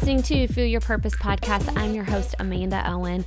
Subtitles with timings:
[0.00, 1.76] listening to Fuel Your Purpose podcast.
[1.76, 3.24] I'm your host, Amanda Owen,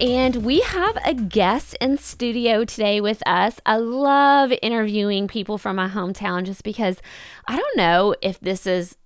[0.00, 3.60] and we have a guest in studio today with us.
[3.66, 6.96] I love interviewing people from my hometown just because
[7.46, 8.96] I don't know if this is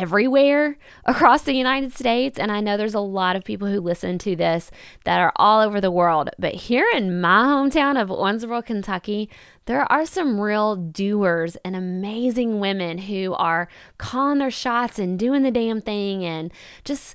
[0.00, 2.38] everywhere across the United States.
[2.38, 4.70] And I know there's a lot of people who listen to this
[5.04, 6.30] that are all over the world.
[6.38, 9.28] But here in my hometown of Owensboro, Kentucky,
[9.66, 15.42] there are some real doers and amazing women who are calling their shots and doing
[15.42, 16.52] the damn thing and
[16.84, 17.14] just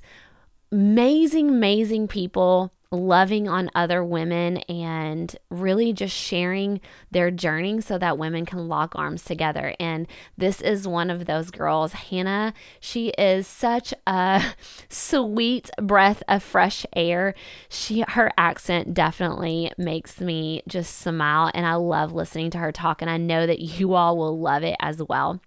[0.70, 6.80] amazing, amazing people loving on other women and really just sharing
[7.10, 9.74] their journey so that women can lock arms together.
[9.78, 10.06] And
[10.38, 12.54] this is one of those girls, Hannah.
[12.80, 14.42] She is such a
[14.88, 17.34] sweet breath of fresh air.
[17.68, 23.02] She her accent definitely makes me just smile and I love listening to her talk
[23.02, 25.40] and I know that you all will love it as well.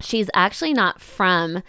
[0.00, 1.62] She's actually not from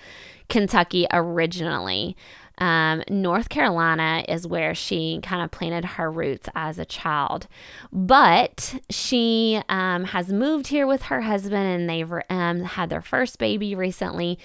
[0.50, 2.16] Kentucky originally.
[2.60, 7.48] Um, North Carolina is where she kind of planted her roots as a child.
[7.92, 13.40] But she um, has moved here with her husband and they've um, had their first
[13.40, 14.38] baby recently.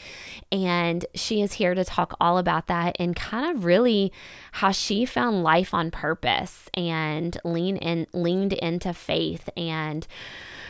[0.52, 4.12] And she is here to talk all about that and kind of really
[4.52, 10.06] how she found life on purpose and lean in, leaned into faith and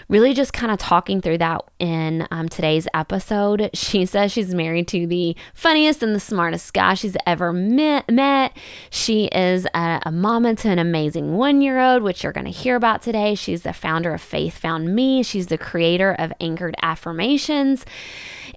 [0.09, 3.71] really just kind of talking through that in um, today's episode.
[3.85, 8.57] She says she's married to the funniest and the smartest guy she's ever met.
[8.91, 12.51] She is a, a mama to an amazing one year old, which you're going to
[12.51, 13.35] hear about today.
[13.35, 17.85] She's the founder of Faith Found Me, she's the creator of Anchored Affirmations.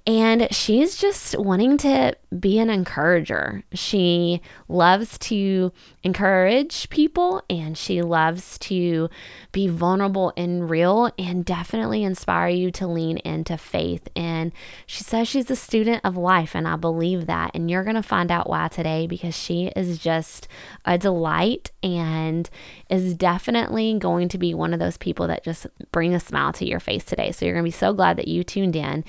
[0.08, 3.64] And she's just wanting to be an encourager.
[3.74, 5.72] She loves to
[6.04, 9.10] encourage people and she loves to
[9.52, 14.08] be vulnerable and real and definitely inspire you to lean into faith.
[14.16, 14.52] And
[14.86, 17.52] she says she's a student of life, and I believe that.
[17.54, 20.48] And you're going to find out why today because she is just
[20.86, 22.50] a delight and
[22.90, 26.68] is definitely going to be one of those people that just bring a smile to
[26.68, 27.32] your face today.
[27.32, 29.04] So you're going to be so glad that you tuned in.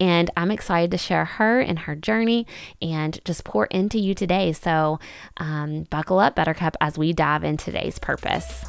[0.00, 2.46] And I'm excited to share her and her journey
[2.80, 4.52] and just pour into you today.
[4.52, 4.98] So
[5.36, 8.64] um, buckle up, Buttercup, as we dive into today's purpose.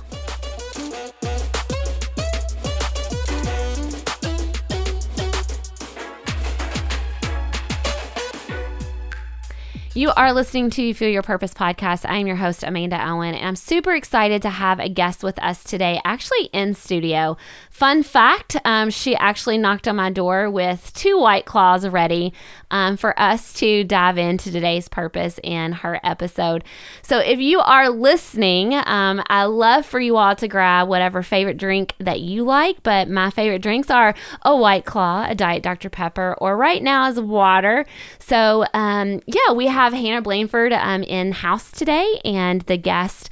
[9.97, 12.05] You are listening to Fuel Your Purpose podcast.
[12.05, 15.41] I am your host, Amanda Owen, and I'm super excited to have a guest with
[15.41, 17.37] us today, actually in studio.
[17.75, 22.31] Fun fact um, she actually knocked on my door with two White Claws ready
[22.71, 26.63] um, for us to dive into today's purpose in her episode.
[27.01, 31.57] So if you are listening, um, I love for you all to grab whatever favorite
[31.57, 35.89] drink that you like, but my favorite drinks are a White Claw, a Diet Dr.
[35.89, 37.85] Pepper, or right now is water.
[38.19, 43.29] So um, yeah, we have Hannah Blandford um, in house today, and the guest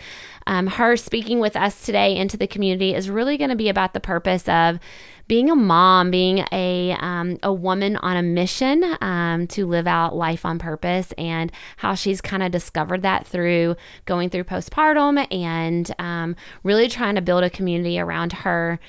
[0.47, 3.93] um, her speaking with us today into the community is really going to be about
[3.93, 4.79] the purpose of
[5.27, 10.15] being a mom, being a um, a woman on a mission um, to live out
[10.15, 15.93] life on purpose, and how she's kind of discovered that through going through postpartum and
[15.99, 18.79] um, really trying to build a community around her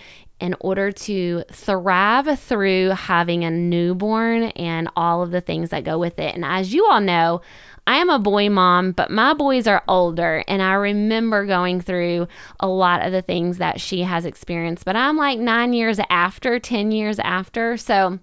[0.41, 5.99] in order to thrive through having a newborn and all of the things that go
[5.99, 6.35] with it.
[6.35, 7.41] And as you all know,
[7.87, 12.29] I am a boy mom, but my boys are older, and I remember going through
[12.59, 14.85] a lot of the things that she has experienced.
[14.85, 17.77] But I'm like nine years after, 10 years after.
[17.77, 18.19] So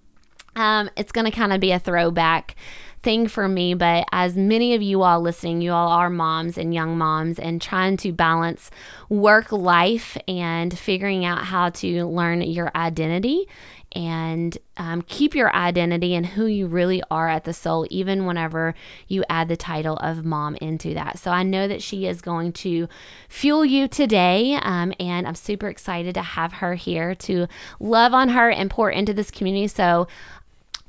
[0.56, 2.56] um, it's going to kind of be a throwback
[3.04, 3.74] thing for me.
[3.74, 7.62] But as many of you all listening, you all are moms and young moms and
[7.62, 8.72] trying to balance
[9.10, 13.48] work life and figuring out how to learn your identity
[13.94, 18.74] and um, keep your identity and who you really are at the soul, even whenever
[19.08, 21.20] you add the title of mom into that.
[21.20, 22.88] So I know that she is going to
[23.28, 27.48] fuel you today, um, and I'm super excited to have her here to
[27.80, 29.68] love on her and pour into this community.
[29.68, 30.08] So,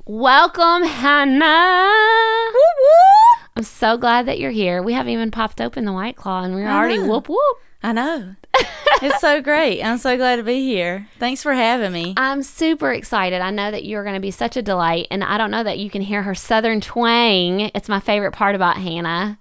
[0.05, 1.91] welcome, Hannah.
[3.55, 4.81] I'm so glad that you're here.
[4.81, 7.57] We haven't even popped open the White Claw, and we're already whoop whoop.
[7.83, 8.35] I know.
[9.01, 9.81] It's so great.
[9.81, 11.07] I'm so glad to be here.
[11.19, 12.13] Thanks for having me.
[12.17, 13.41] I'm super excited.
[13.41, 15.07] I know that you're going to be such a delight.
[15.11, 17.71] And I don't know that you can hear her southern twang.
[17.73, 19.37] It's my favorite part about Hannah.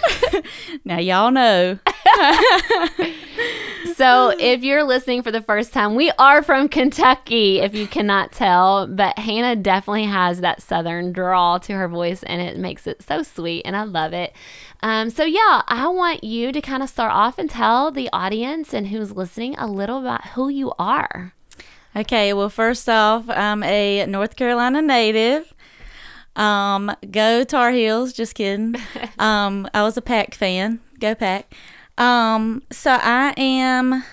[0.84, 1.78] now, y'all know.
[3.94, 8.32] so, if you're listening for the first time, we are from Kentucky, if you cannot
[8.32, 8.86] tell.
[8.86, 13.22] But Hannah definitely has that southern drawl to her voice, and it makes it so
[13.22, 13.62] sweet.
[13.64, 14.32] And I love it.
[14.82, 18.72] Um, so, yeah, I want you to kind of start off and tell the audience
[18.72, 21.34] and who's listening a little about who you are.
[21.94, 25.52] Okay, well, first off, I'm a North Carolina native.
[26.36, 28.12] Um, go Tar Heels.
[28.12, 28.76] Just kidding.
[29.18, 30.80] um, I was a Pack fan.
[30.98, 31.52] Go Pack.
[32.00, 34.04] Um, so I am.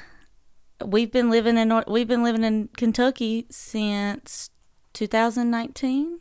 [0.86, 4.50] We've been living in North, we've been living in Kentucky since
[4.92, 6.20] 2019,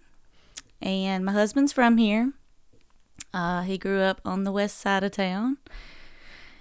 [0.81, 2.33] and my husband's from here.
[3.35, 5.59] Uh, he grew up on the west side of town,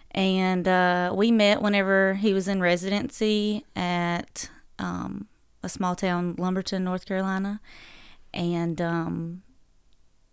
[0.10, 4.50] and uh, we met whenever he was in residency at
[4.80, 5.28] um,
[5.62, 7.62] a small town, Lumberton, North Carolina,
[8.34, 9.44] and um,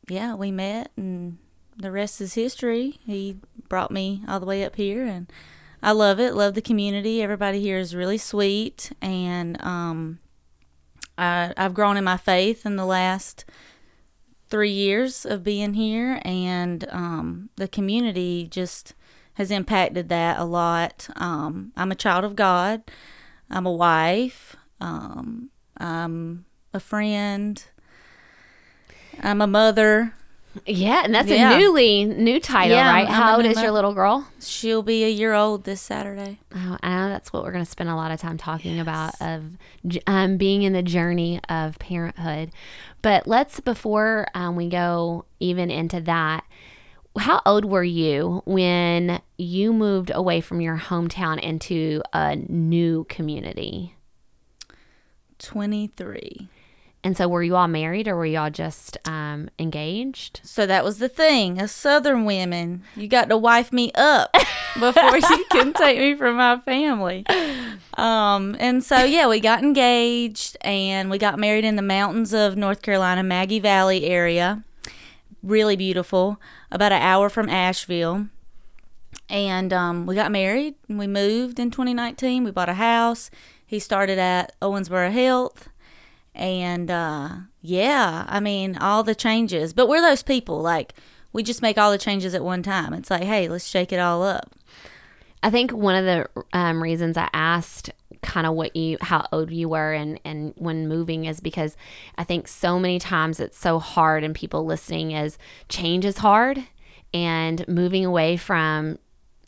[0.08, 1.36] yeah, we met, and
[1.76, 3.00] the rest is history.
[3.04, 3.38] He
[3.68, 5.30] brought me all the way up here, and
[5.82, 6.34] I love it.
[6.34, 7.22] Love the community.
[7.22, 10.18] Everybody here is really sweet, and um,
[11.18, 13.44] I, I've grown in my faith in the last
[14.48, 18.94] three years of being here, and um, the community just
[19.34, 21.08] has impacted that a lot.
[21.16, 22.82] Um, I'm a child of God.
[23.50, 24.56] I'm a wife.
[24.80, 27.64] Um, I'm a friend.
[29.20, 30.14] I'm a mother.
[30.66, 31.54] Yeah, and that's Yeah.
[31.54, 33.08] a newly new title, Yeah, right?
[33.08, 34.28] I'm How old is your little girl?
[34.40, 36.38] She'll be a year old this Saturday.
[36.54, 39.14] Oh, I know that's what we're going to spend a lot of time talking about
[39.20, 39.44] of
[40.06, 42.50] um, being in the journey of parenthood.
[43.00, 46.44] But let's before um, we go even into that.
[47.18, 53.94] How old were you when you moved away from your hometown into a new community?
[55.38, 56.48] 23.
[57.04, 60.40] And so, were you all married or were you all just um, engaged?
[60.44, 61.58] So that was the thing.
[61.58, 64.32] As Southern women, you got to wife me up
[64.78, 67.24] before you can take me from my family.
[67.94, 72.56] Um, and so yeah, we got engaged and we got married in the mountains of
[72.56, 74.62] North Carolina, Maggie Valley area.
[75.42, 76.40] Really beautiful,
[76.70, 78.28] about an hour from Asheville.
[79.28, 82.44] And um, we got married and we moved in 2019.
[82.44, 83.28] We bought a house.
[83.66, 85.68] He started at Owensboro Health.
[86.34, 87.30] And uh,
[87.60, 89.72] yeah, I mean, all the changes.
[89.72, 90.94] But we're those people, like,
[91.32, 92.92] we just make all the changes at one time.
[92.94, 94.54] It's like, hey, let's shake it all up.
[95.42, 97.90] I think one of the um, reasons I asked
[98.22, 101.76] kind of what you, how old you were, and and when moving is because
[102.16, 105.38] I think so many times it's so hard, and people listening is
[105.68, 106.62] change is hard,
[107.12, 108.98] and moving away from,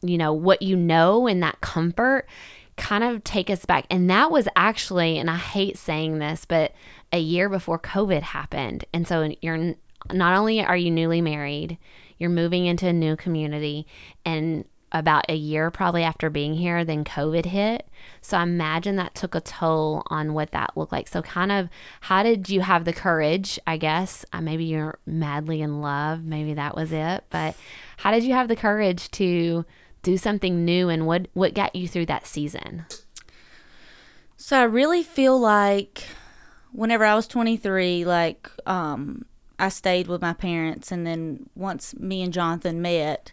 [0.03, 2.27] you know, what you know and that comfort
[2.77, 3.87] kind of take us back.
[3.91, 6.73] And that was actually, and I hate saying this, but
[7.13, 9.75] a year before COVID happened, and so you're
[10.13, 11.79] not only are you newly married,
[12.19, 13.87] you're moving into a new community,
[14.25, 17.87] and about a year probably after being here, then COVID hit.
[18.21, 21.09] So I imagine that took a toll on what that looked like.
[21.09, 21.69] So, kind of,
[22.01, 23.59] how did you have the courage?
[23.67, 26.25] I guess uh, maybe you're madly in love.
[26.25, 27.25] Maybe that was it.
[27.29, 27.57] But
[27.99, 29.65] how did you have the courage to
[30.05, 32.85] do something new, and what what got you through that season?
[34.37, 36.05] So I really feel like
[36.73, 39.25] whenever I was 23, like um,
[39.59, 43.33] I stayed with my parents, and then once me and Jonathan met,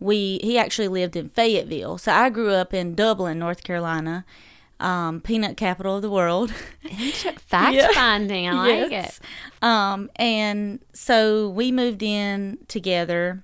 [0.00, 1.98] we he actually lived in Fayetteville.
[1.98, 4.24] So I grew up in Dublin, North Carolina,
[4.80, 6.50] um, peanut capital of the world.
[7.38, 7.88] Fact Yeah.
[7.92, 9.18] finding, I like Yes.
[9.20, 9.64] it.
[9.64, 13.42] Um, and so we moved in together,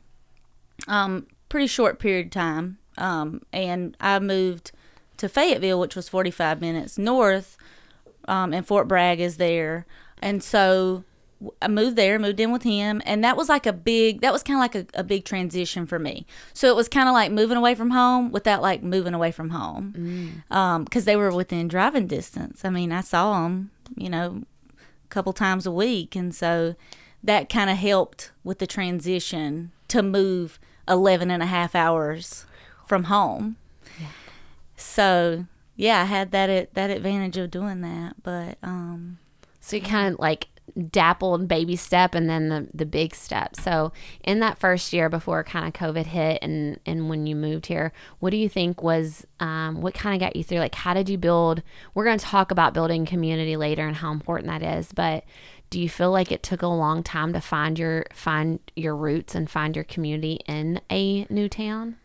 [0.86, 2.78] um, pretty short period of time.
[2.96, 4.72] Um, and I moved
[5.18, 7.56] to Fayetteville, which was 45 minutes north,
[8.26, 9.86] um, and Fort Bragg is there.
[10.20, 11.04] And so
[11.62, 14.42] I moved there, moved in with him, and that was like a big, that was
[14.42, 16.26] kind of like a, a big transition for me.
[16.52, 19.50] So it was kind of like moving away from home without like moving away from
[19.50, 20.42] home.
[20.50, 22.64] Um, cause they were within driving distance.
[22.64, 24.42] I mean, I saw them, you know,
[24.78, 26.16] a couple times a week.
[26.16, 26.74] And so
[27.22, 32.46] that kind of helped with the transition to move 11 and a half hours
[32.86, 33.56] from home.
[34.76, 38.16] So yeah, I had that, that advantage of doing that.
[38.22, 39.18] But, um,
[39.60, 40.48] So you kind of like
[40.90, 43.56] dappled baby step and then the, the big step.
[43.56, 43.92] So
[44.22, 47.92] in that first year before kind of COVID hit and, and when you moved here,
[48.18, 50.58] what do you think was, um, what kind of got you through?
[50.58, 51.62] Like, how did you build,
[51.94, 55.24] we're going to talk about building community later and how important that is, but
[55.70, 59.34] do you feel like it took a long time to find your, find your roots
[59.34, 61.96] and find your community in a new town?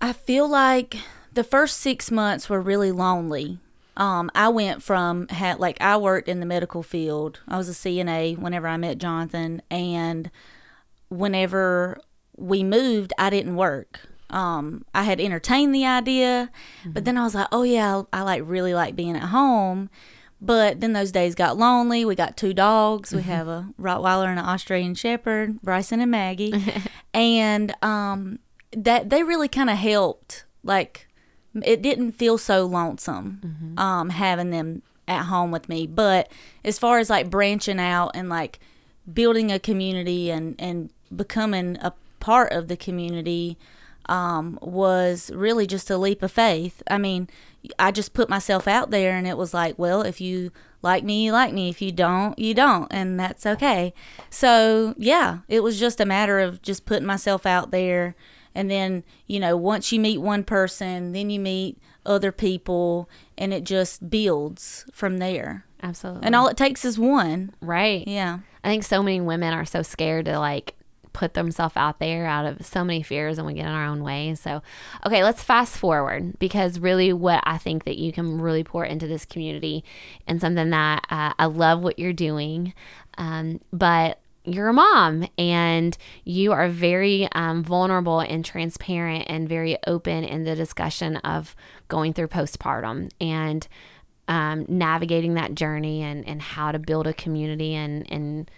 [0.00, 0.96] I feel like
[1.32, 3.58] the first six months were really lonely.
[3.96, 7.40] Um, I went from had like I worked in the medical field.
[7.46, 10.30] I was a CNA whenever I met Jonathan, and
[11.08, 12.00] whenever
[12.36, 14.00] we moved, I didn't work.
[14.30, 16.50] Um, I had entertained the idea,
[16.86, 19.90] but then I was like, oh yeah, I, I like really like being at home.
[20.40, 22.04] But then those days got lonely.
[22.04, 23.12] We got two dogs.
[23.12, 26.54] We have a Rottweiler and an Australian Shepherd, Bryson and Maggie,
[27.14, 28.38] and um,
[28.72, 30.46] that they really kind of helped.
[30.62, 31.08] Like
[31.62, 35.86] it didn't feel so lonesome um, having them at home with me.
[35.86, 36.30] But
[36.64, 38.60] as far as like branching out and like
[39.12, 43.58] building a community and and becoming a part of the community
[44.06, 46.82] um, was really just a leap of faith.
[46.90, 47.28] I mean,
[47.78, 50.50] I just put myself out there, and it was like, well, if you
[50.82, 51.68] like me, you like me.
[51.68, 53.92] If you don't, you don't, and that's okay.
[54.30, 58.14] So yeah, it was just a matter of just putting myself out there,
[58.54, 63.52] and then you know, once you meet one person, then you meet other people, and
[63.52, 65.64] it just builds from there.
[65.82, 66.26] Absolutely.
[66.26, 67.54] And all it takes is one.
[67.60, 68.06] right.
[68.06, 68.40] Yeah.
[68.62, 70.74] I think so many women are so scared to like
[71.20, 74.02] put themselves out there out of so many fears and we get in our own
[74.02, 74.34] way.
[74.34, 74.62] So,
[75.04, 79.06] okay, let's fast forward because really what I think that you can really pour into
[79.06, 79.84] this community
[80.26, 82.72] and something that uh, I love what you're doing.
[83.18, 89.76] Um, but you're a mom and you are very um, vulnerable and transparent and very
[89.86, 91.54] open in the discussion of
[91.88, 93.68] going through postpartum and
[94.26, 98.50] um, navigating that journey and, and how to build a community and, and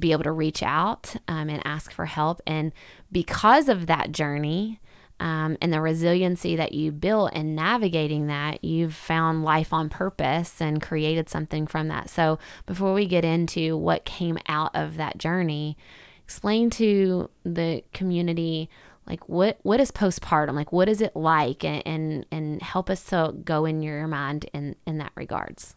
[0.00, 2.40] be able to reach out um, and ask for help.
[2.46, 2.72] And
[3.12, 4.80] because of that journey
[5.20, 10.60] um, and the resiliency that you built in navigating that, you've found life on purpose
[10.60, 12.08] and created something from that.
[12.08, 15.76] So before we get into what came out of that journey,
[16.24, 18.70] explain to the community
[19.06, 23.02] like what what is postpartum like what is it like and and, and help us
[23.04, 25.74] to go in your mind in in that regards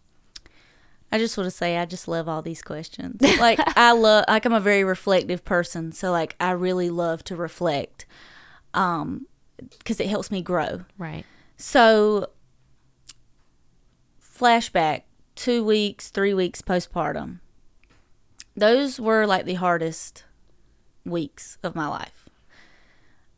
[1.14, 3.22] I just want to say I just love all these questions.
[3.40, 7.36] Like I love like I'm a very reflective person, so like I really love to
[7.36, 8.08] reflect
[8.74, 9.28] um
[9.86, 10.86] cuz it helps me grow.
[10.98, 11.24] right
[11.56, 12.30] So
[14.20, 15.04] flashback
[15.36, 17.42] 2 weeks, 3 weeks postpartum.
[18.58, 20.24] Those were like the hardest
[21.06, 22.28] weeks of my life.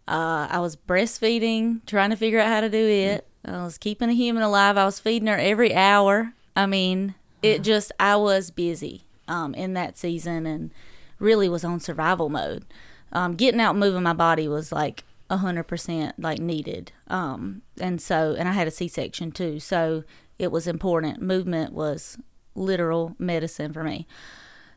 [0.07, 3.27] Uh, I was breastfeeding, trying to figure out how to do it.
[3.43, 4.77] I was keeping a human alive.
[4.77, 6.33] I was feeding her every hour.
[6.55, 7.15] I mean,
[7.45, 10.71] it just I was busy um, in that season and
[11.19, 12.65] really was on survival mode.
[13.11, 16.91] Um, getting out moving my body was like a hundred percent like needed.
[17.07, 20.03] Um, and so and I had a C section too, so
[20.37, 21.21] it was important.
[21.21, 22.17] Movement was
[22.55, 24.07] literal medicine for me.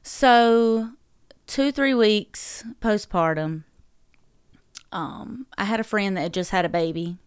[0.03, 0.91] So
[1.47, 3.65] two three weeks postpartum.
[4.91, 7.19] Um, I had a friend that just had a baby,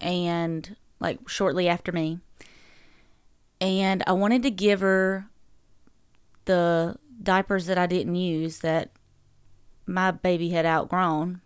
[0.00, 2.18] and like shortly after me,
[3.60, 5.28] and I wanted to give her
[6.44, 8.90] the diapers that I didn't use that
[9.86, 11.40] my baby had outgrown.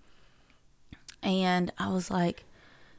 [1.22, 2.44] And I was like,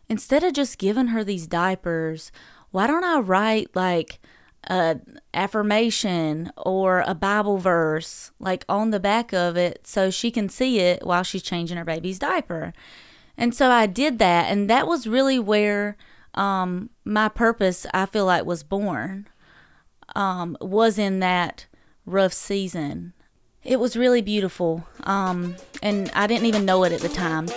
[0.10, 2.32] instead of just giving her these diapers,
[2.72, 4.20] why don't I write like
[4.66, 5.00] a
[5.34, 10.80] affirmation or a Bible verse like on the back of it so she can see
[10.80, 12.74] it while she's changing her baby's diaper?
[13.38, 15.98] And so I did that, and that was really where
[16.36, 19.28] um, my purpose I feel like was born.
[20.16, 21.66] Um, was in that
[22.06, 23.14] rough season.
[23.64, 27.48] It was really beautiful, um, and I didn't even know it at the time.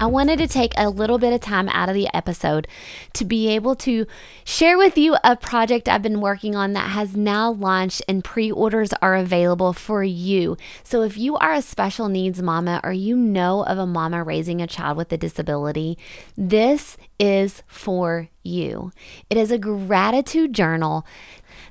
[0.00, 2.68] I wanted to take a little bit of time out of the episode
[3.14, 4.06] to be able to
[4.44, 8.50] share with you a project I've been working on that has now launched and pre
[8.50, 10.56] orders are available for you.
[10.84, 14.62] So, if you are a special needs mama or you know of a mama raising
[14.62, 15.98] a child with a disability,
[16.36, 18.92] this is for you.
[19.28, 21.04] It is a gratitude journal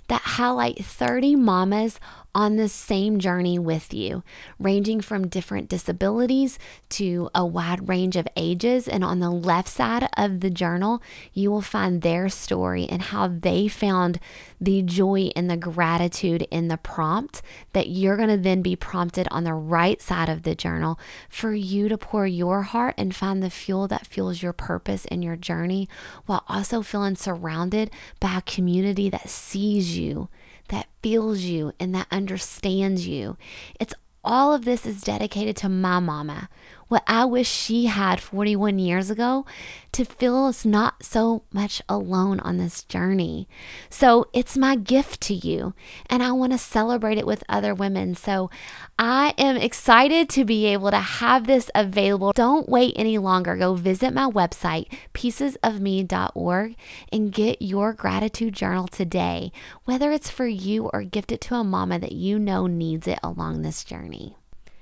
[0.07, 1.99] that highlight 30 mamas
[2.37, 4.21] on the same journey with you,
[4.59, 8.87] ranging from different disabilities to a wide range of ages.
[8.87, 11.01] And on the left side of the journal,
[11.33, 14.19] you will find their story and how they found
[14.61, 17.41] the joy and the gratitude in the prompt
[17.73, 21.55] that you're going to then be prompted on the right side of the journal for
[21.55, 25.35] you to pour your heart and find the fuel that fuels your purpose in your
[25.35, 25.89] journey
[26.27, 27.89] while also feeling surrounded
[28.19, 30.29] by a community that sees you
[30.69, 33.37] that feels you and that understands you.
[33.79, 33.93] It's
[34.23, 36.49] all of this is dedicated to my mama.
[36.87, 39.45] What I wish she had 41 years ago
[39.91, 43.49] to feel us not so much alone on this journey.
[43.89, 45.73] So it's my gift to you,
[46.09, 48.15] and I want to celebrate it with other women.
[48.15, 48.49] So
[48.97, 52.31] I am excited to be able to have this available.
[52.31, 53.57] Don't wait any longer.
[53.57, 56.75] Go visit my website, piecesofme.org,
[57.11, 59.51] and get your gratitude journal today,
[59.83, 63.19] whether it's for you or gift it to a mama that you know needs it
[63.21, 64.37] along this journey.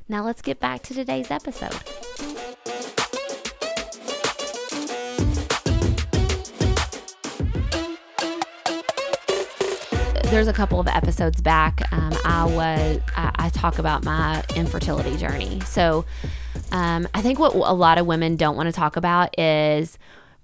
[0.07, 1.73] Now let's get back to today's episode.
[10.29, 11.81] There's a couple of episodes back.
[11.91, 15.61] Um, I was I, I talk about my infertility journey.
[15.61, 16.05] So
[16.71, 19.97] um, I think what a lot of women don't want to talk about is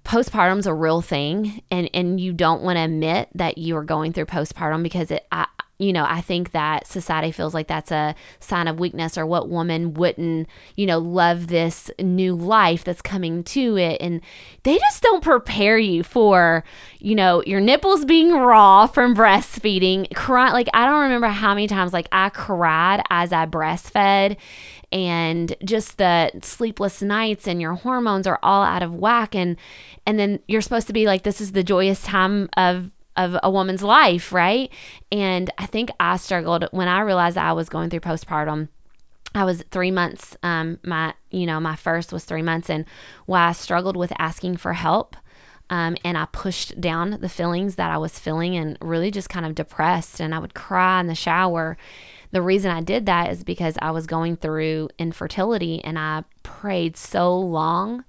[0.04, 4.12] postpartum's a real thing and and you don't want to admit that you are going
[4.12, 5.46] through postpartum because it I,
[5.78, 9.48] you know, I think that society feels like that's a sign of weakness or what
[9.48, 14.00] woman wouldn't, you know, love this new life that's coming to it.
[14.00, 14.20] And
[14.62, 16.62] they just don't prepare you for,
[17.00, 20.14] you know, your nipples being raw from breastfeeding.
[20.14, 24.36] Cry, like, I don't remember how many times, like, I cried as I breastfed
[24.92, 29.56] and just the sleepless nights and your hormones are all out of whack and
[30.06, 33.50] and then you're supposed to be like this is the joyous time of of a
[33.50, 34.70] woman's life, right?
[35.10, 38.68] And I think I struggled when I realized I was going through postpartum.
[39.34, 40.36] I was three months.
[40.42, 42.84] Um, my you know my first was three months, and
[43.26, 45.16] why I struggled with asking for help,
[45.70, 49.46] um, and I pushed down the feelings that I was feeling, and really just kind
[49.46, 51.78] of depressed, and I would cry in the shower.
[52.30, 56.96] The reason I did that is because I was going through infertility, and I prayed
[56.96, 58.04] so long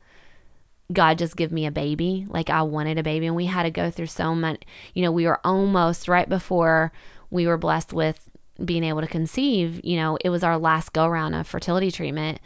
[0.93, 2.25] God just give me a baby.
[2.29, 5.11] Like I wanted a baby and we had to go through so much, you know,
[5.11, 6.91] we were almost right before
[7.29, 8.29] we were blessed with
[8.63, 12.39] being able to conceive, you know, it was our last go round of fertility treatment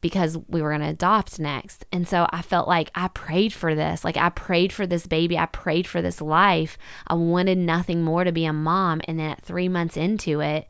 [0.00, 1.84] because we were going to adopt next.
[1.92, 4.04] And so I felt like I prayed for this.
[4.04, 5.38] Like I prayed for this baby.
[5.38, 6.76] I prayed for this life.
[7.06, 9.00] I wanted nothing more to be a mom.
[9.06, 10.66] And then at 3 months into it,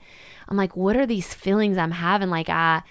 [0.48, 2.28] I'm like, what are these feelings I'm having?
[2.28, 2.82] Like I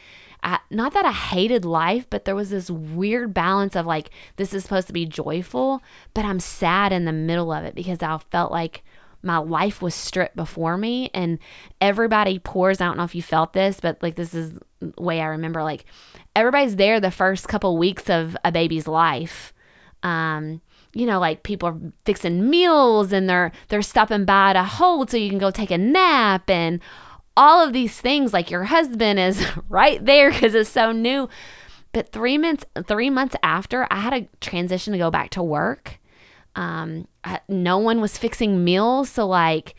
[0.44, 4.54] I, not that I hated life, but there was this weird balance of like, this
[4.54, 5.82] is supposed to be joyful,
[6.14, 8.84] but I'm sad in the middle of it because I felt like
[9.24, 11.38] my life was stripped before me and
[11.80, 12.82] everybody pours.
[12.82, 15.62] I don't know if you felt this, but like, this is the way I remember
[15.62, 15.86] like,
[16.36, 19.54] everybody's there the first couple weeks of a baby's life.
[20.02, 20.62] Um,
[20.94, 25.18] you know, like people are fixing meals and they're they're stopping by to hold so
[25.18, 26.82] you can go take a nap and
[27.38, 31.30] all of these things like your husband is right there because it's so new.
[31.94, 36.00] But three months three months after i had a transition to go back to work.
[36.56, 39.76] Um, I, no one was fixing meals so like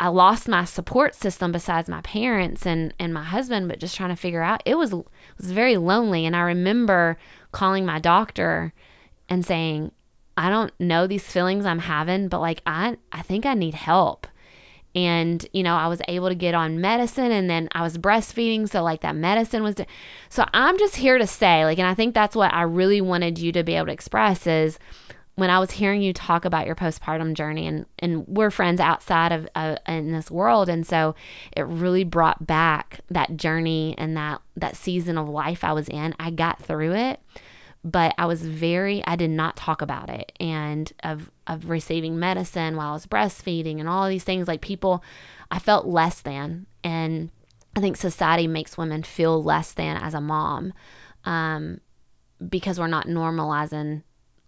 [0.00, 4.10] i lost my support system besides my parents and and my husband but just trying
[4.10, 5.06] to figure out it was it
[5.38, 6.26] was very lonely.
[6.26, 7.18] And i remember
[7.52, 8.72] calling my doctor
[9.28, 9.92] and saying
[10.36, 14.26] i don't know these feelings i'm having but like i i think i need help
[14.94, 18.68] and you know i was able to get on medicine and then i was breastfeeding
[18.68, 19.76] so like that medicine was
[20.28, 23.38] so i'm just here to say like and i think that's what i really wanted
[23.38, 24.78] you to be able to express is
[25.34, 29.30] when i was hearing you talk about your postpartum journey and and we're friends outside
[29.30, 31.14] of uh, in this world and so
[31.56, 36.14] it really brought back that journey and that that season of life i was in.
[36.18, 37.20] I got through it
[37.90, 42.76] but I was very I did not talk about it and of of receiving medicine
[42.76, 45.02] while I was breastfeeding and all these things like people
[45.50, 47.30] I felt less than and
[47.76, 50.72] I think society makes women feel less than as a mom
[51.24, 51.80] um,
[52.46, 54.02] because we're not normalizing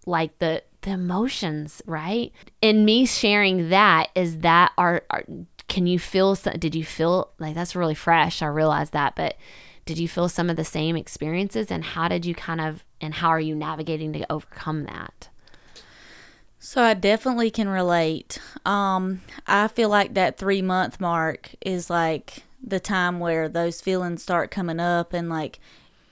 [0.07, 2.33] like the the emotions, right?
[2.63, 5.25] And me sharing that is that are, are
[5.69, 8.43] can you feel did you feel like that's really fresh?
[8.43, 9.37] I realized that, but
[9.85, 13.15] did you feel some of the same experiences and how did you kind of and
[13.15, 15.29] how are you navigating to overcome that?
[16.59, 18.39] So I definitely can relate.
[18.67, 24.23] Um, I feel like that three month mark is like the time where those feelings
[24.23, 25.59] start coming up, and like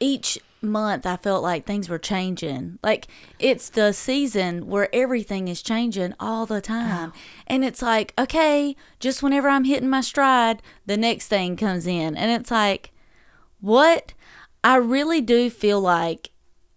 [0.00, 2.78] each month I felt like things were changing.
[2.83, 7.12] Like it's the season where everything is changing all the time.
[7.14, 7.18] Oh.
[7.46, 12.16] And it's like, okay, just whenever I'm hitting my stride, the next thing comes in.
[12.16, 12.90] And it's like,
[13.61, 14.14] what?
[14.62, 16.31] I really do feel like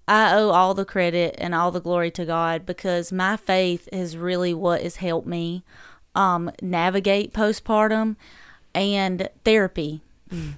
[0.07, 4.17] I owe all the credit and all the glory to God because my faith is
[4.17, 5.63] really what has helped me
[6.15, 8.15] um, navigate postpartum
[8.73, 10.01] and therapy.
[10.29, 10.53] Mm.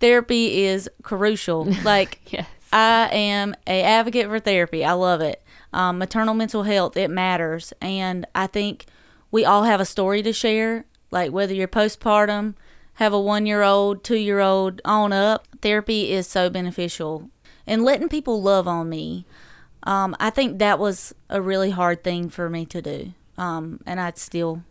[0.00, 1.64] Therapy is crucial.
[1.84, 2.46] Like, yes.
[2.72, 4.84] I am a advocate for therapy.
[4.84, 5.42] I love it.
[5.72, 7.72] Um, maternal mental health, it matters.
[7.80, 8.86] And I think
[9.30, 10.86] we all have a story to share.
[11.10, 12.54] Like, whether you're postpartum,
[12.94, 17.30] have a one year old, two year old on up, therapy is so beneficial
[17.66, 19.24] and letting people love on me.
[19.84, 23.12] Um, I think that was a really hard thing for me to do.
[23.36, 24.62] Um, and I still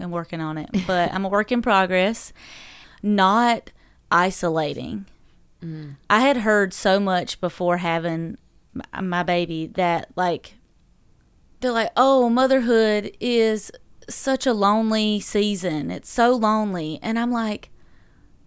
[0.00, 2.32] am working on it, but I'm a work in progress.
[3.02, 3.70] Not
[4.10, 5.06] isolating.
[5.62, 5.96] Mm.
[6.08, 8.38] I had heard so much before having
[9.00, 10.54] my baby that, like,
[11.60, 13.70] they're like, oh, motherhood is
[14.14, 15.90] such a lonely season.
[15.90, 16.98] It's so lonely.
[17.02, 17.70] And I'm like,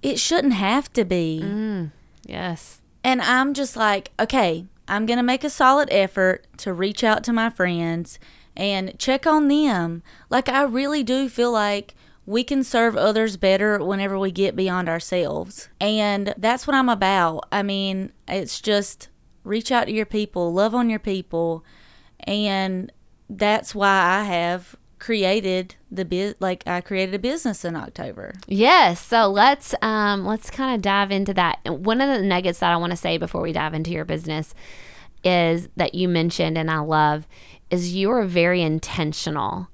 [0.02, 1.42] it shouldn't have to be.
[1.44, 1.92] Mm.
[2.26, 2.82] Yes.
[3.04, 7.24] And I'm just like, okay, I'm going to make a solid effort to reach out
[7.26, 8.20] to my friends
[8.56, 10.04] and check on them.
[10.30, 11.96] Like, I really do feel like
[12.26, 15.70] we can serve others better whenever we get beyond ourselves.
[15.80, 17.46] And that's what I'm about.
[17.52, 19.10] I mean, it's just
[19.44, 21.66] reach out to your people, love on your people,
[22.22, 22.92] and
[23.30, 28.36] that's why I have created the biz like I created a business in October.
[28.48, 29.02] Yes.
[29.02, 31.60] So let's um let's kind of dive into that.
[31.66, 34.56] One of the nuggets that I want to say before we dive into your business
[35.22, 37.28] is that you mentioned and I love
[37.70, 39.68] is you are very intentional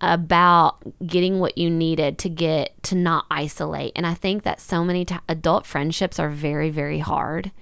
[0.00, 3.92] about getting what you needed to get to not isolate.
[3.94, 7.52] And I think that so many t- adult friendships are very very hard.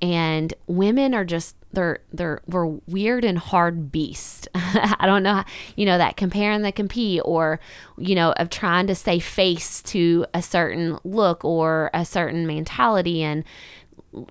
[0.00, 4.48] And women are just they're they're we're weird and hard beasts.
[4.54, 5.44] I don't know, how,
[5.76, 7.60] you know, that compare and the compete, or
[7.96, 13.22] you know, of trying to stay face to a certain look or a certain mentality,
[13.22, 13.44] and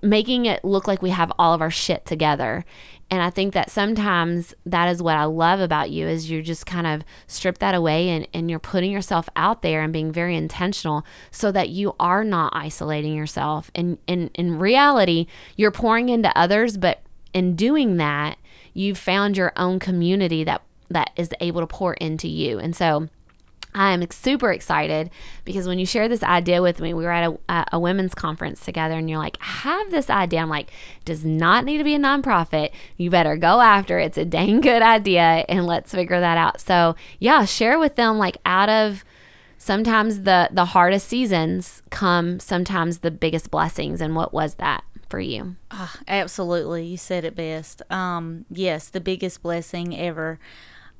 [0.02, 2.64] making it look like we have all of our shit together.
[3.08, 6.66] And I think that sometimes that is what I love about you is you're just
[6.66, 10.34] kind of strip that away and, and you're putting yourself out there and being very
[10.34, 13.70] intentional so that you are not isolating yourself.
[13.76, 18.38] And in, in reality, you're pouring into others, but in doing that,
[18.74, 22.58] you've found your own community that that is able to pour into you.
[22.58, 23.08] And so
[23.76, 25.10] I'm super excited
[25.44, 28.64] because when you share this idea with me, we were at a, a, women's conference
[28.64, 30.40] together, and you're like, have this idea.
[30.40, 30.70] I'm like,
[31.04, 32.70] does not need to be a nonprofit.
[32.96, 34.06] You better go after it.
[34.06, 36.60] It's a dang good idea, and let's figure that out.
[36.60, 39.04] So, yeah, share with them like out of
[39.58, 44.00] sometimes the the hardest seasons come sometimes the biggest blessings.
[44.00, 44.84] And what was that?
[45.08, 45.56] For you?
[45.70, 46.84] Oh, absolutely.
[46.84, 47.82] You said it best.
[47.90, 50.38] Um, yes, the biggest blessing ever.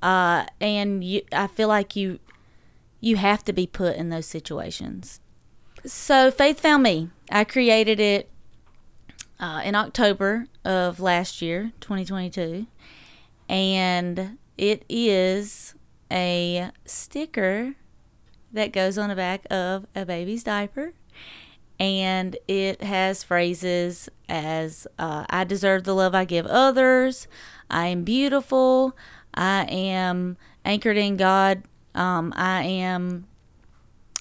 [0.02, 2.18] Uh, and you, I feel like you
[3.00, 5.20] you have to be put in those situations.
[5.84, 7.10] So Faith found me.
[7.30, 8.30] I created it
[9.38, 12.66] uh, in October of last year, 2022,
[13.48, 15.74] and it is
[16.10, 17.74] a sticker
[18.52, 20.94] that goes on the back of a baby's diaper
[21.78, 27.28] and it has phrases as uh, I deserve the love I give others,
[27.70, 28.96] I am beautiful,
[29.34, 31.62] I am anchored in God
[31.96, 33.26] um, I am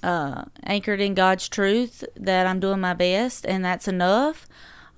[0.01, 4.47] uh, anchored in God's truth that I'm doing my best and that's enough.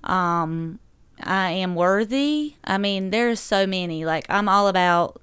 [0.04, 0.78] Um,
[1.20, 2.54] I am worthy.
[2.62, 4.04] I mean, there's so many.
[4.04, 5.20] Like, I'm all about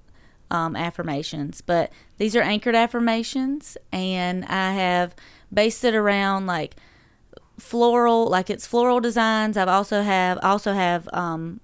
[0.51, 5.15] um, affirmations, but these are anchored affirmations, and I have
[5.53, 6.75] based it around like
[7.57, 9.57] floral, like it's floral designs.
[9.57, 11.59] I've also have also have um,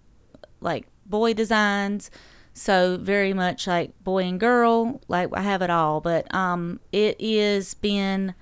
[0.62, 2.12] like boy designs
[2.54, 6.02] so very much like boy and girl, like I have it all.
[6.02, 8.34] But um, it is been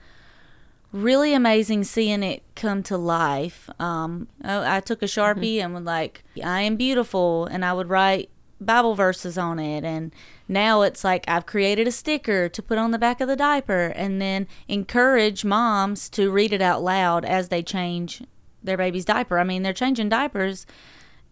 [0.91, 3.69] really amazing seeing it come to life.
[3.79, 5.65] Um, I, I took a sharpie mm-hmm.
[5.65, 9.83] and would like, I am beautiful, and I would write Bible verses on it.
[9.83, 10.13] And
[10.49, 13.93] now it's like I've created a sticker to put on the back of the diaper,
[13.95, 18.23] and then encourage moms to read it out loud as they change
[18.63, 19.37] their baby's diaper.
[19.37, 20.65] I mean, they're changing diapers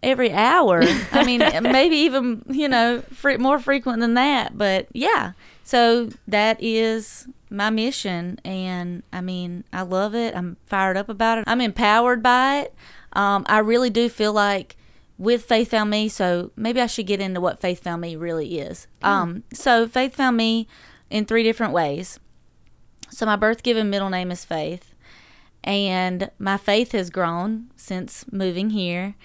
[0.03, 0.84] every hour.
[1.12, 4.56] I mean, maybe even you know fre- more frequent than that.
[4.56, 5.32] But yeah,
[5.63, 10.36] so that is my mission, and I mean, I love it.
[10.36, 11.45] I'm fired up about it.
[11.47, 12.75] I'm empowered by it.
[13.13, 14.77] Um, I really do feel like
[15.17, 16.10] with Faith Found Me.
[16.10, 18.88] So maybe I should get into what Faith Found Me really is.
[19.01, 19.08] Mm.
[19.08, 20.67] Um, so Faith found me
[21.10, 22.19] in three different ways.
[23.10, 24.93] So my birth given middle name is Faith,
[25.63, 29.15] and my faith has grown since moving here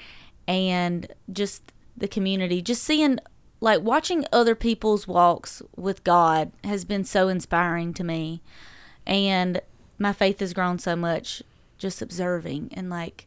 [0.46, 3.18] and just the community, just seeing
[3.60, 8.42] like watching other people's walks with God has been so inspiring to me.
[9.06, 9.60] And
[9.98, 11.42] my faith has grown so much
[11.78, 13.26] just observing and like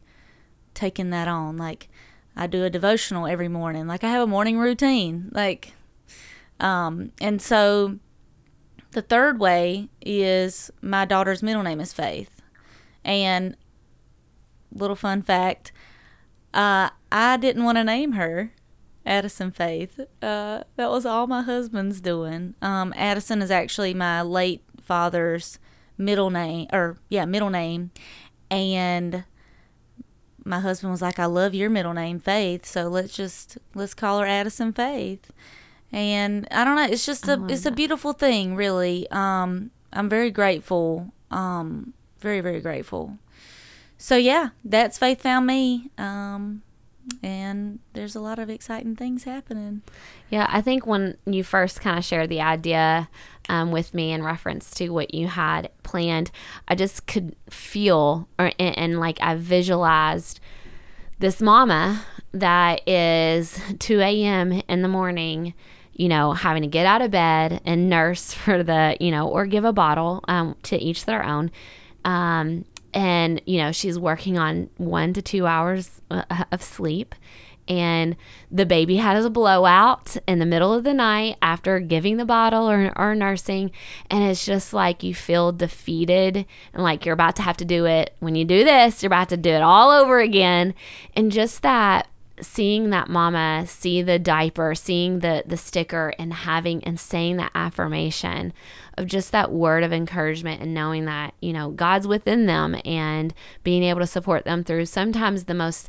[0.74, 1.56] taking that on.
[1.56, 1.88] Like
[2.36, 3.86] I do a devotional every morning.
[3.86, 5.30] Like I have a morning routine.
[5.32, 5.72] Like
[6.60, 7.98] um and so
[8.92, 12.42] the third way is my daughter's middle name is Faith.
[13.04, 13.56] And
[14.72, 15.72] little fun fact,
[16.54, 18.52] uh, I didn't want to name her
[19.04, 20.00] Addison Faith.
[20.22, 22.54] Uh, that was all my husband's doing.
[22.62, 25.58] Um, Addison is actually my late father's
[25.98, 27.90] middle name, or yeah, middle name.
[28.50, 29.24] And
[30.46, 32.64] my husband was like, "I love your middle name, Faith.
[32.66, 35.30] So let's just let's call her Addison Faith."
[35.92, 37.72] And I don't know, it's just a it's that.
[37.72, 39.06] a beautiful thing, really.
[39.10, 41.12] Um, I'm very grateful.
[41.30, 43.18] Um, very very grateful
[43.98, 45.90] so yeah, that's Faith Found Me.
[45.96, 46.62] Um,
[47.22, 49.82] and there's a lot of exciting things happening.
[50.30, 53.08] Yeah, I think when you first kind of shared the idea
[53.48, 56.30] um, with me in reference to what you had planned,
[56.68, 60.40] I just could feel or and, and like I visualized
[61.18, 64.62] this mama that is 2 a.m.
[64.68, 65.54] in the morning
[65.96, 69.46] you know, having to get out of bed and nurse for the, you know, or
[69.46, 71.50] give a bottle um, to each their own.
[72.04, 72.64] Um,
[72.96, 77.14] and you know she's working on one to two hours uh, of sleep.
[77.68, 78.16] And
[78.48, 82.70] the baby has a blowout in the middle of the night after giving the bottle
[82.70, 83.72] or, or nursing.
[84.08, 87.84] And it's just like you feel defeated and like you're about to have to do
[87.84, 88.14] it.
[88.20, 90.74] When you do this you're about to do it all over again.
[91.14, 92.06] And just that
[92.40, 97.50] seeing that mama see the diaper seeing the the sticker and having and saying that
[97.54, 98.52] affirmation
[98.98, 103.32] of just that word of encouragement and knowing that you know god's within them and
[103.62, 105.88] being able to support them through sometimes the most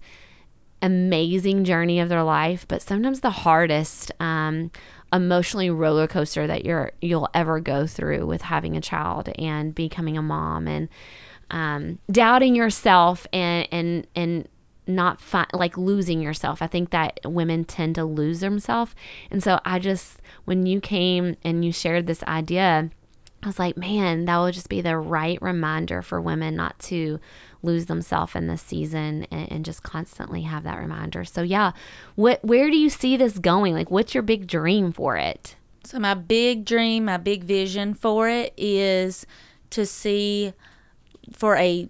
[0.82, 4.72] amazing journey of their life but sometimes the hardest um,
[5.12, 10.18] emotionally roller coaster that you're you'll ever go through with having a child and becoming
[10.18, 10.88] a mom and
[11.50, 14.48] um, doubting yourself and and and
[14.88, 16.62] not fi- like losing yourself.
[16.62, 18.96] I think that women tend to lose themselves.
[19.30, 22.90] And so I just, when you came and you shared this idea,
[23.44, 27.20] I was like, man, that will just be the right reminder for women not to
[27.62, 31.24] lose themselves in this season and, and, just constantly have that reminder.
[31.24, 31.72] So yeah,
[32.16, 33.74] what where do you see this going?
[33.74, 35.56] Like what's your big dream for it?
[35.84, 39.26] So my big dream, my big vision for it is
[39.72, 40.54] to see
[41.32, 41.90] for a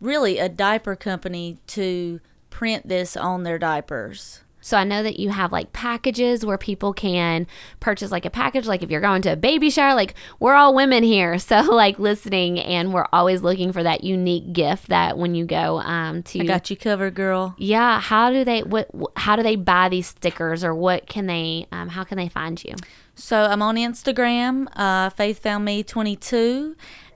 [0.00, 2.20] really a diaper company to
[2.58, 4.40] print this on their diapers.
[4.60, 7.46] So I know that you have like packages where people can
[7.78, 8.66] purchase like a package.
[8.66, 12.00] Like if you're going to a baby shower, like we're all women here, so like
[12.00, 16.40] listening, and we're always looking for that unique gift that when you go um to.
[16.40, 17.54] I got you covered, girl.
[17.58, 18.00] Yeah.
[18.00, 18.90] How do they what?
[19.14, 21.68] How do they buy these stickers, or what can they?
[21.70, 22.74] Um, how can they find you?
[23.14, 26.74] So I'm on Instagram, uh, Faith Found Me 22,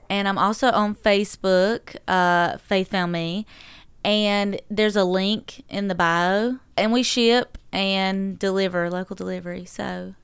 [0.09, 3.45] and I'm also on Facebook, uh, Faith Found Me
[4.03, 6.57] and there's a link in the bio.
[6.75, 9.65] And we ship and deliver local delivery.
[9.65, 10.15] So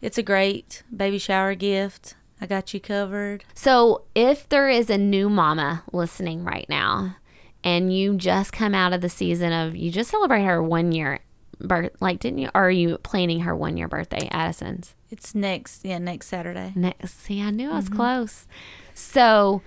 [0.00, 2.14] it's a great baby shower gift.
[2.40, 3.44] I got you covered.
[3.54, 7.16] So if there is a new mama listening right now
[7.62, 11.20] and you just come out of the season of you just celebrate her one year
[11.60, 14.94] birth like didn't you or are you planning her one year birthday addison's?
[15.10, 16.72] It's next yeah next saturday.
[16.74, 17.96] Next see i knew i was mm-hmm.
[17.96, 18.46] close.
[18.94, 19.62] So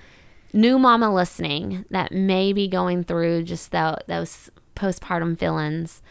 [0.53, 6.01] new mama listening that may be going through just the, those postpartum feelings,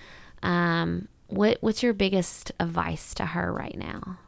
[0.42, 4.18] um, what what's your biggest advice to her right now?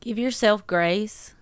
[0.00, 1.34] Give yourself grace.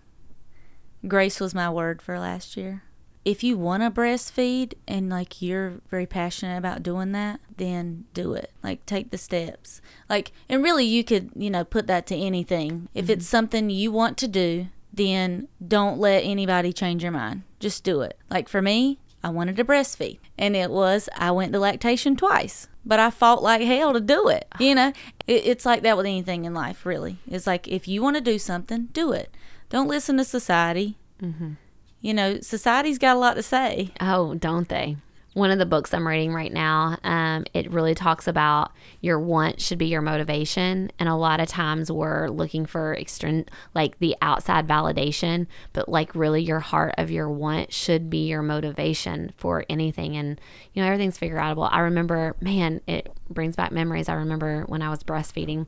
[1.09, 2.85] Grace was my word for last year.
[3.25, 8.35] If you want to breastfeed and like you're very passionate about doing that, then do
[8.35, 8.53] it.
[8.63, 9.81] Like take the steps.
[10.09, 12.89] Like and really you could, you know, put that to anything.
[12.95, 13.13] If mm-hmm.
[13.13, 14.69] it's something you want to do,
[15.01, 17.43] then don't let anybody change your mind.
[17.59, 18.19] Just do it.
[18.31, 22.69] Like for me, I wanted to breastfeed, and it was I went to lactation twice,
[22.85, 24.47] but I fought like hell to do it.
[24.59, 24.93] You know,
[25.27, 27.19] it, it's like that with anything in life, really.
[27.27, 29.35] It's like if you want to do something, do it.
[29.69, 30.99] Don't listen to society.
[31.23, 31.53] Mm-hmm.
[32.01, 33.93] You know, society's got a lot to say.
[34.01, 34.97] Oh, don't they?
[35.33, 39.61] One of the books I'm reading right now, um, it really talks about your want
[39.61, 40.91] should be your motivation.
[40.99, 46.15] And a lot of times we're looking for extern like the outside validation, but like
[46.17, 50.17] really your heart of your want should be your motivation for anything.
[50.17, 50.41] And,
[50.75, 51.69] you know, everything's figure outable.
[51.71, 54.09] I remember, man, it brings back memories.
[54.09, 55.67] I remember when I was breastfeeding.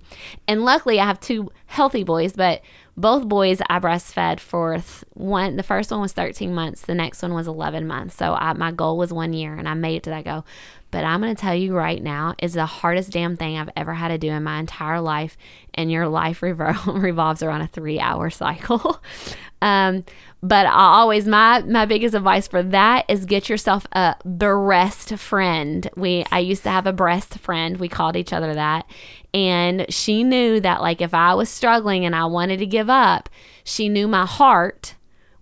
[0.48, 2.62] And luckily I have two healthy boys, but
[2.96, 5.57] both boys I breastfed for th- one.
[5.57, 6.83] The first one was 13 months.
[6.83, 8.14] The next one was 11 months.
[8.16, 10.44] So I, my goal was one year, and I made it to that goal.
[10.90, 13.94] But I'm going to tell you right now, is the hardest damn thing I've ever
[13.94, 15.38] had to do in my entire life.
[15.72, 19.00] And your life revol- revolves around a three hour cycle.
[19.62, 20.05] um,
[20.42, 25.88] but I always my my biggest advice for that is get yourself a breast friend.
[25.96, 27.76] We I used to have a breast friend.
[27.76, 28.85] We called each other that.
[29.34, 33.28] And she knew that like if I was struggling and I wanted to give up,
[33.64, 34.94] she knew my heart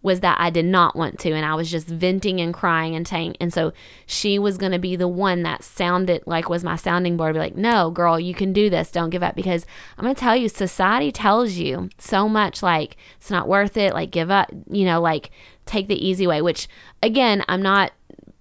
[0.03, 3.07] was that I did not want to and I was just venting and crying and
[3.07, 3.73] saying and so
[4.07, 7.39] she was going to be the one that sounded like was my sounding board be
[7.39, 9.67] like no girl you can do this don't give up because
[9.99, 13.93] I'm going to tell you society tells you so much like it's not worth it
[13.93, 15.31] like give up you know like
[15.67, 16.67] take the easy way which
[17.03, 17.93] again I'm not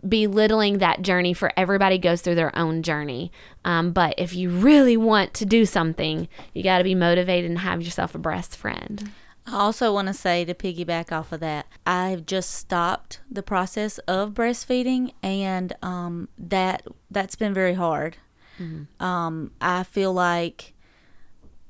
[0.07, 3.31] belittling that journey for everybody goes through their own journey
[3.65, 7.59] um, but if you really want to do something you got to be motivated and
[7.59, 9.11] have yourself a breast friend
[9.51, 13.97] I also want to say to piggyback off of that, I've just stopped the process
[13.99, 18.17] of breastfeeding, and um, that that's been very hard.
[18.59, 19.03] Mm-hmm.
[19.03, 20.73] Um, I feel like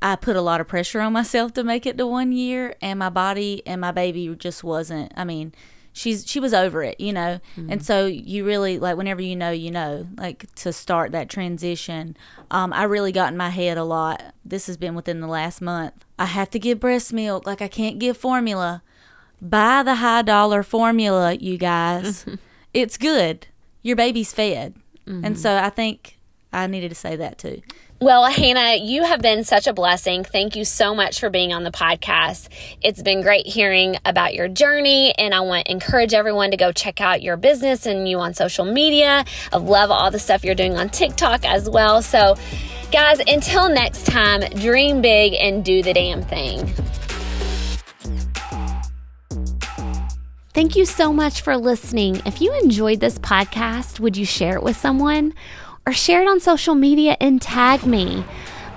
[0.02, 3.00] I put a lot of pressure on myself to make it to one year, and
[3.00, 5.14] my body and my baby just wasn't.
[5.16, 5.54] I mean,
[6.00, 7.40] she's she was over it, you know.
[7.58, 7.74] Mm-hmm.
[7.74, 12.16] And so you really like whenever you know, you know, like to start that transition.
[12.50, 14.34] Um, I really got in my head a lot.
[14.46, 16.06] This has been within the last month.
[16.18, 18.82] I have to give breast milk, like I can't give formula.
[19.42, 22.26] Buy the high dollar formula, you guys.
[22.74, 23.48] it's good.
[23.82, 24.76] Your baby's fed.
[25.06, 25.26] Mm-hmm.
[25.26, 26.18] And so I think
[26.52, 27.62] I needed to say that too.
[28.02, 30.24] Well, Hannah, you have been such a blessing.
[30.24, 32.48] Thank you so much for being on the podcast.
[32.82, 36.72] It's been great hearing about your journey, and I want to encourage everyone to go
[36.72, 39.26] check out your business and you on social media.
[39.52, 42.02] I love all the stuff you're doing on TikTok as well.
[42.02, 42.38] So,
[42.90, 46.74] guys, until next time, dream big and do the damn thing.
[50.54, 52.22] Thank you so much for listening.
[52.26, 55.34] If you enjoyed this podcast, would you share it with someone?
[55.90, 58.24] Or share it on social media and tag me.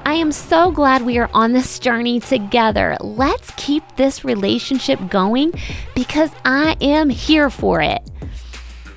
[0.06, 2.96] I am so glad we are on this journey together.
[3.02, 5.52] Let's keep this relationship going
[5.94, 8.00] because I am here for it.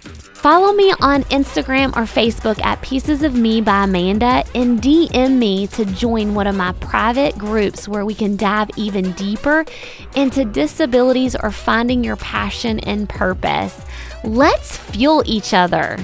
[0.02, 5.68] Follow me on Instagram or Facebook at Pieces of Me by Amanda and DM me
[5.68, 9.66] to join one of my private groups where we can dive even deeper
[10.16, 13.78] into disabilities or finding your passion and purpose.
[14.24, 15.98] Let's fuel each other.